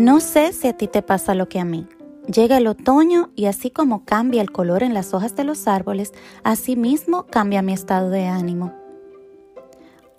No 0.00 0.20
sé 0.20 0.54
si 0.54 0.66
a 0.66 0.72
ti 0.72 0.88
te 0.88 1.02
pasa 1.02 1.34
lo 1.34 1.50
que 1.50 1.60
a 1.60 1.66
mí. 1.66 1.86
Llega 2.26 2.56
el 2.56 2.68
otoño 2.68 3.32
y 3.36 3.44
así 3.44 3.70
como 3.70 4.06
cambia 4.06 4.40
el 4.40 4.50
color 4.50 4.82
en 4.82 4.94
las 4.94 5.12
hojas 5.12 5.36
de 5.36 5.44
los 5.44 5.68
árboles, 5.68 6.14
así 6.42 6.74
mismo 6.74 7.26
cambia 7.26 7.60
mi 7.60 7.74
estado 7.74 8.08
de 8.08 8.24
ánimo. 8.26 8.72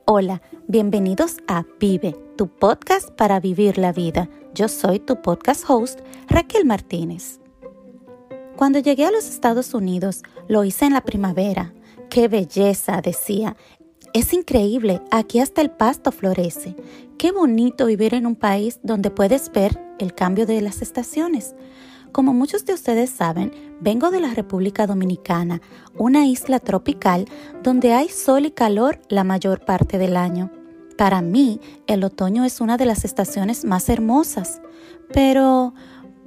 Hola, 0.05 0.43
bienvenidos 0.67 1.37
a 1.47 1.65
Vive, 1.79 2.15
tu 2.37 2.47
podcast 2.47 3.09
para 3.09 3.39
vivir 3.39 3.79
la 3.79 3.91
vida. 3.91 4.29
Yo 4.53 4.67
soy 4.67 4.99
tu 4.99 5.19
podcast 5.19 5.67
host, 5.67 5.99
Raquel 6.27 6.63
Martínez. 6.63 7.39
Cuando 8.57 8.77
llegué 8.77 9.05
a 9.05 9.11
los 9.11 9.27
Estados 9.27 9.73
Unidos, 9.73 10.21
lo 10.47 10.63
hice 10.63 10.85
en 10.85 10.93
la 10.93 11.01
primavera. 11.01 11.73
¡Qué 12.11 12.27
belleza! 12.27 13.01
decía. 13.01 13.55
Es 14.13 14.33
increíble, 14.33 15.01
aquí 15.09 15.39
hasta 15.39 15.61
el 15.61 15.71
pasto 15.71 16.11
florece. 16.11 16.75
Qué 17.17 17.31
bonito 17.31 17.85
vivir 17.85 18.13
en 18.13 18.25
un 18.25 18.35
país 18.35 18.81
donde 18.83 19.09
puedes 19.09 19.49
ver 19.53 19.79
el 19.99 20.13
cambio 20.13 20.45
de 20.45 20.59
las 20.59 20.81
estaciones. 20.81 21.55
Como 22.11 22.33
muchos 22.33 22.65
de 22.65 22.73
ustedes 22.73 23.09
saben, 23.09 23.53
vengo 23.79 24.11
de 24.11 24.19
la 24.19 24.33
República 24.33 24.85
Dominicana, 24.85 25.61
una 25.97 26.25
isla 26.25 26.59
tropical 26.59 27.25
donde 27.63 27.93
hay 27.93 28.09
sol 28.09 28.45
y 28.45 28.51
calor 28.51 28.99
la 29.07 29.23
mayor 29.23 29.63
parte 29.63 29.97
del 29.97 30.17
año. 30.17 30.51
Para 30.97 31.21
mí, 31.21 31.61
el 31.87 32.03
otoño 32.03 32.43
es 32.43 32.59
una 32.59 32.75
de 32.75 32.85
las 32.85 33.05
estaciones 33.05 33.63
más 33.63 33.87
hermosas. 33.87 34.61
Pero, 35.13 35.73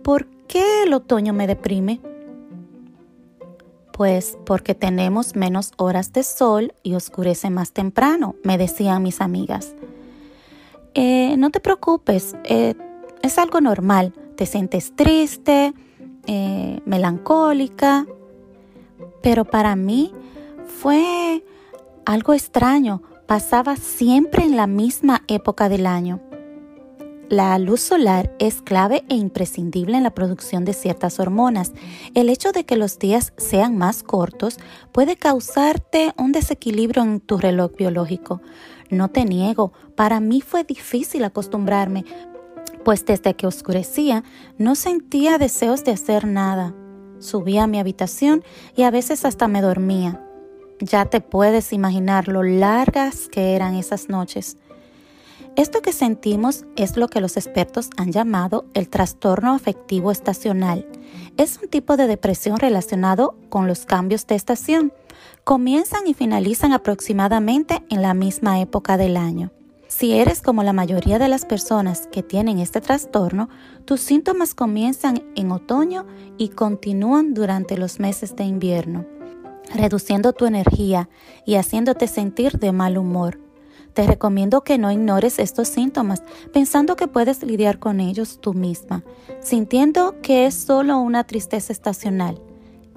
¿por 0.03 0.27
qué 0.49 0.85
el 0.85 0.95
otoño 0.95 1.35
me 1.35 1.47
deprime? 1.47 2.01
Pues 3.97 4.37
porque 4.45 4.75
tenemos 4.75 5.37
menos 5.37 5.71
horas 5.77 6.13
de 6.13 6.25
sol 6.25 6.75
y 6.83 6.95
oscurece 6.95 7.49
más 7.49 7.71
temprano, 7.71 8.35
me 8.43 8.59
decían 8.59 9.05
mis 9.05 9.21
amigas. 9.21 9.73
Eh, 10.95 11.37
no 11.39 11.51
te 11.51 11.61
preocupes, 11.61 12.35
eh, 12.43 12.75
es 13.23 13.39
algo 13.39 13.61
normal. 13.61 14.13
Te 14.37 14.47
sientes 14.47 14.97
triste, 14.97 15.75
eh, 16.27 16.81
melancólica, 16.85 18.05
pero 19.23 19.45
para 19.45 19.77
mí 19.77 20.13
fue 20.67 21.45
algo 22.05 22.35
extraño. 22.35 23.01
Pasaba 23.27 23.77
siempre 23.77 24.43
en 24.43 24.57
la 24.57 24.67
misma 24.67 25.23
época 25.29 25.69
del 25.69 25.87
año. 25.87 26.21
La 27.31 27.59
luz 27.59 27.81
solar 27.81 28.31
es 28.39 28.61
clave 28.61 29.03
e 29.09 29.15
imprescindible 29.15 29.97
en 29.97 30.03
la 30.03 30.15
producción 30.15 30.67
de 30.67 30.75
ciertas 30.75 31.19
hormonas. 31.19 31.73
El 32.15 32.29
hecho 32.29 32.53
de 32.53 32.65
que 32.67 32.77
los 32.77 32.99
días 32.99 33.33
sean 33.39 33.79
más 33.79 34.03
cortos 34.03 34.59
puede 34.93 35.17
causarte 35.17 36.13
un 36.19 36.33
desequilibrio 36.33 37.03
en 37.03 37.21
tu 37.21 37.39
reloj 37.39 37.73
biológico. 37.79 38.43
No 38.91 39.09
te 39.09 39.25
niego, 39.25 39.73
para 39.97 40.21
mí 40.21 40.43
fue 40.43 40.65
difícil 40.65 41.25
acostumbrarme, 41.25 42.05
pues 42.85 43.07
desde 43.07 43.35
que 43.35 43.47
oscurecía 43.47 44.23
no 44.59 44.75
sentía 44.75 45.39
deseos 45.39 45.83
de 45.83 45.93
hacer 45.93 46.27
nada. 46.27 46.75
Subía 47.21 47.65
a 47.65 47.67
mi 47.67 47.79
habitación 47.79 48.45
y 48.77 48.83
a 48.83 48.91
veces 48.91 49.25
hasta 49.25 49.49
me 49.49 49.63
dormía. 49.63 50.21
Ya 50.79 51.07
te 51.07 51.23
puedes 51.23 51.73
imaginar 51.73 52.29
lo 52.29 52.43
largas 52.43 53.29
que 53.29 53.55
eran 53.55 53.77
esas 53.77 54.11
noches. 54.11 54.59
Esto 55.57 55.83
que 55.83 55.93
sentimos 55.93 56.65
es 56.75 56.97
lo 56.97 57.07
que 57.07 57.21
los 57.21 57.37
expertos 57.37 57.91
han 57.97 58.11
llamado 58.11 58.65
el 58.75 58.89
trastorno 58.89 59.55
afectivo 59.55 60.11
estacional. 60.11 60.85
Es 61.37 61.61
un 61.63 61.69
tipo 61.69 61.97
de 61.97 62.09
depresión 62.09 62.59
relacionado 62.59 63.37
con 63.51 63.69
los 63.69 63.87
cambios 63.87 64.27
de 64.27 64.35
estación. 64.35 64.93
Comienzan 65.45 66.09
y 66.09 66.15
finalizan 66.15 66.73
aproximadamente 66.73 67.85
en 67.89 68.03
la 68.03 68.15
misma 68.15 68.61
época 68.61 68.97
del 68.97 69.17
año. 69.17 69.53
Si 69.87 70.15
eres 70.15 70.43
como 70.43 70.65
la 70.65 70.73
mayoría 70.73 71.21
de 71.21 71.29
las 71.29 71.45
personas 71.45 72.09
que 72.09 72.25
tienen 72.25 72.59
este 72.59 72.81
trastorno, 72.81 73.49
tus 73.85 74.01
síntomas 74.01 74.57
comienzan 74.57 75.23
en 75.37 75.53
otoño 75.53 76.05
y 76.37 76.49
continúan 76.49 77.33
durante 77.33 77.79
los 77.79 78.01
meses 78.01 78.35
de 78.35 78.43
invierno, 78.43 79.07
reduciendo 79.73 80.33
tu 80.33 80.47
energía 80.47 81.09
y 81.47 81.55
haciéndote 81.55 82.09
sentir 82.09 82.59
de 82.59 82.73
mal 82.73 82.99
humor. 82.99 83.44
Te 83.95 84.07
recomiendo 84.09 84.63
que 84.63 84.77
no 84.77 84.91
ignores 84.91 85.39
estos 85.39 85.69
síntomas, 85.69 86.23
pensando 86.53 86.97
que 86.97 87.07
puedes 87.07 87.45
lidiar 87.45 87.79
con 87.79 88.01
ellos 88.01 88.41
tú 88.41 88.53
misma, 88.53 89.05
sintiendo 89.41 90.21
que 90.21 90.47
es 90.47 90.55
solo 90.55 90.99
una 90.99 91.23
tristeza 91.25 91.73
estacional. 91.73 92.41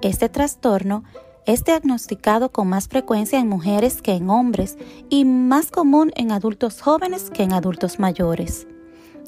Este 0.00 0.28
trastorno 0.28 1.04
es 1.46 1.64
diagnosticado 1.64 2.50
con 2.50 2.68
más 2.68 2.88
frecuencia 2.88 3.38
en 3.38 3.48
mujeres 3.48 4.02
que 4.02 4.12
en 4.12 4.28
hombres 4.28 4.76
y 5.08 5.24
más 5.24 5.70
común 5.70 6.10
en 6.16 6.32
adultos 6.32 6.82
jóvenes 6.82 7.30
que 7.30 7.44
en 7.44 7.52
adultos 7.52 8.00
mayores. 8.00 8.66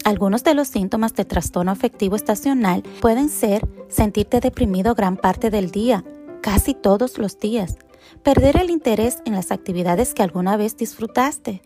Algunos 0.05 0.43
de 0.43 0.55
los 0.55 0.67
síntomas 0.67 1.15
de 1.15 1.25
trastorno 1.25 1.71
afectivo 1.71 2.17
estacional 2.17 2.83
pueden 3.01 3.29
ser 3.29 3.67
sentirte 3.89 4.41
deprimido 4.41 4.95
gran 4.95 5.17
parte 5.17 5.51
del 5.51 5.71
día, 5.71 6.05
casi 6.43 6.75
todos 6.75 7.17
los 7.19 7.39
días, 7.39 7.77
perder 8.23 8.57
el 8.57 8.71
interés 8.71 9.19
en 9.25 9.35
las 9.35 9.51
actividades 9.51 10.15
que 10.15 10.23
alguna 10.23 10.57
vez 10.57 10.77
disfrutaste, 10.77 11.63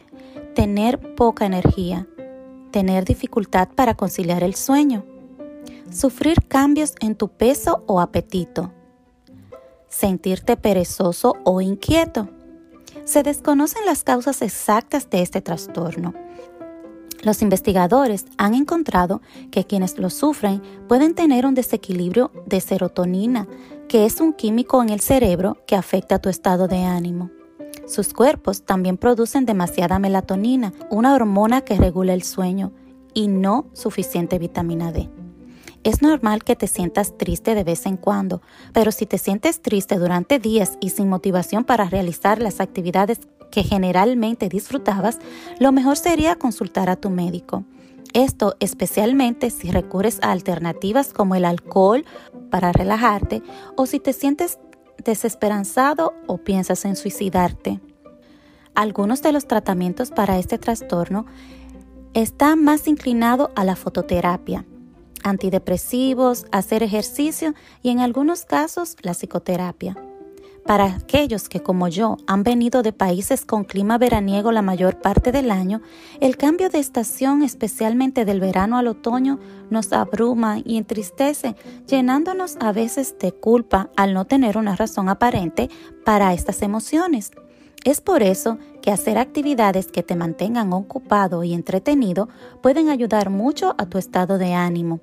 tener 0.55 1.15
poca 1.15 1.47
energía, 1.47 2.07
tener 2.71 3.05
dificultad 3.05 3.69
para 3.69 3.95
conciliar 3.95 4.43
el 4.43 4.55
sueño, 4.55 5.05
sufrir 5.91 6.47
cambios 6.49 6.95
en 7.01 7.15
tu 7.15 7.29
peso 7.29 7.85
o 7.87 8.01
apetito, 8.01 8.73
sentirte 9.89 10.57
perezoso 10.57 11.35
o 11.45 11.61
inquieto. 11.61 12.29
Se 13.05 13.23
desconocen 13.23 13.85
las 13.87 14.03
causas 14.03 14.43
exactas 14.43 15.11
de 15.11 15.23
este 15.23 15.41
trastorno. 15.41 16.15
Los 17.23 17.41
investigadores 17.43 18.27
han 18.37 18.55
encontrado 18.55 19.23
que 19.51 19.65
quienes 19.65 19.99
lo 19.99 20.11
sufren 20.11 20.61
pueden 20.89 21.15
tener 21.15 21.47
un 21.47 21.55
desequilibrio 21.55 22.31
de 22.47 22.61
serotonina, 22.61 23.49
que 23.89 24.07
es 24.07 24.21
un 24.21 24.33
químico 24.33 24.83
en 24.83 24.91
el 24.91 25.01
cerebro 25.01 25.59
que 25.67 25.77
afecta 25.77 26.19
tu 26.19 26.29
estado 26.29 26.69
de 26.69 26.85
ánimo. 26.85 27.31
Sus 27.87 28.15
cuerpos 28.15 28.63
también 28.63 28.97
producen 28.97 29.47
demasiada 29.47 29.99
melatonina, 29.99 30.73
una 30.91 31.15
hormona 31.15 31.61
que 31.61 31.77
regula 31.77 32.15
el 32.15 32.23
sueño, 32.23 32.73
y 33.13 33.29
no 33.29 33.67
suficiente 33.73 34.39
vitamina 34.39 34.91
D. 34.91 35.09
Es 35.85 36.01
normal 36.01 36.43
que 36.45 36.57
te 36.57 36.67
sientas 36.67 37.17
triste 37.19 37.55
de 37.55 37.63
vez 37.63 37.85
en 37.85 37.99
cuando, 37.99 38.41
pero 38.73 38.91
si 38.91 39.05
te 39.05 39.19
sientes 39.19 39.61
triste 39.61 39.99
durante 39.99 40.39
días 40.39 40.79
y 40.81 40.91
sin 40.91 41.09
motivación 41.09 41.65
para 41.65 41.85
realizar 41.85 42.41
las 42.41 42.61
actividades 42.61 43.21
que 43.51 43.63
generalmente 43.63 44.49
disfrutabas, 44.49 45.19
lo 45.61 45.73
mejor 45.73 45.97
sería 45.97 46.37
consultar 46.37 46.89
a 46.89 46.97
tu 46.97 47.11
médico. 47.11 47.65
Esto 48.15 48.55
especialmente 48.61 49.51
si 49.51 49.73
recurres 49.73 50.21
a 50.23 50.31
alternativas 50.31 51.13
como 51.13 51.35
el 51.35 51.45
alcohol 51.45 52.05
para 52.49 52.71
relajarte 52.71 53.43
o 53.77 53.87
si 53.87 53.99
te 53.99 54.13
sientes 54.13 54.61
desesperanzado 55.05 56.15
o 56.29 56.39
piensas 56.39 56.85
en 56.85 56.95
suicidarte. 56.95 57.81
Algunos 58.77 59.21
de 59.21 59.33
los 59.33 59.49
tratamientos 59.49 60.13
para 60.13 60.39
este 60.39 60.59
trastorno 60.59 61.27
están 62.15 62.63
más 62.63 62.87
inclinados 62.87 63.51
a 63.57 63.65
la 63.65 63.75
fototerapia, 63.75 64.65
antidepresivos, 65.25 66.47
hacer 66.53 66.85
ejercicio 66.85 67.55
y 67.83 67.91
en 67.91 67.99
algunos 67.99 68.45
casos 68.45 68.97
la 69.03 69.15
psicoterapia. 69.15 69.97
Para 70.67 70.87
aquellos 70.87 71.51
que 71.51 71.61
como 71.61 71.89
yo 71.89 72.17
han 72.27 72.43
venido 72.43 72.83
de 72.83 72.95
países 72.95 73.45
con 73.45 73.65
clima 73.65 73.99
veraniego 73.99 74.51
la 74.51 74.63
mayor 74.63 74.99
parte 74.99 75.31
del 75.31 75.51
año, 75.51 75.83
el 76.21 76.39
cambio 76.39 76.71
de 76.71 76.79
estación, 76.79 77.43
especialmente 77.43 78.25
del 78.25 78.41
verano 78.41 78.79
al 78.79 78.89
otoño, 78.89 79.39
nos 79.69 79.93
abruma 79.93 80.59
y 80.65 80.79
entristece, 80.79 81.55
llenándonos 81.87 82.57
a 82.61 82.73
veces 82.73 83.15
de 83.19 83.33
culpa 83.33 83.91
al 83.95 84.15
no 84.15 84.25
tener 84.25 84.57
una 84.57 84.75
razón 84.75 85.11
aparente 85.11 85.69
para 86.03 86.33
estas 86.33 86.63
emociones. 86.63 87.31
Es 87.85 88.01
por 88.01 88.23
eso 88.23 88.57
que 88.81 88.91
hacer 88.91 89.19
actividades 89.19 89.89
que 89.89 90.03
te 90.03 90.17
mantengan 90.17 90.73
ocupado 90.73 91.45
y 91.45 91.53
entretenido 91.53 92.31
pueden 92.63 92.89
ayudar 92.89 93.29
mucho 93.29 93.75
a 93.77 93.85
tu 93.85 93.99
estado 93.99 94.39
de 94.39 94.55
ánimo. 94.55 95.01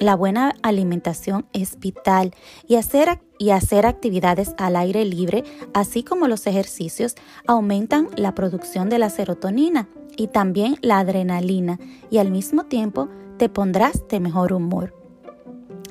La 0.00 0.16
buena 0.16 0.54
alimentación 0.62 1.46
es 1.52 1.78
vital 1.78 2.34
y 2.66 2.76
hacer, 2.76 3.20
y 3.38 3.50
hacer 3.50 3.86
actividades 3.86 4.54
al 4.58 4.76
aire 4.76 5.04
libre, 5.04 5.44
así 5.72 6.02
como 6.02 6.26
los 6.26 6.46
ejercicios, 6.46 7.14
aumentan 7.46 8.08
la 8.16 8.34
producción 8.34 8.88
de 8.88 8.98
la 8.98 9.10
serotonina 9.10 9.88
y 10.16 10.28
también 10.28 10.76
la 10.80 11.00
adrenalina 11.00 11.78
y 12.10 12.18
al 12.18 12.30
mismo 12.30 12.64
tiempo 12.64 13.08
te 13.36 13.48
pondrás 13.48 14.06
de 14.08 14.20
mejor 14.20 14.52
humor. 14.52 14.94